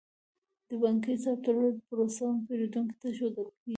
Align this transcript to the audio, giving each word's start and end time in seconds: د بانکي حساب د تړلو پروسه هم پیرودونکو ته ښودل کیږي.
د 0.67 0.71
بانکي 0.81 1.09
حساب 1.15 1.37
د 1.39 1.43
تړلو 1.45 1.69
پروسه 1.87 2.23
هم 2.29 2.37
پیرودونکو 2.47 2.95
ته 3.01 3.07
ښودل 3.17 3.47
کیږي. 3.55 3.69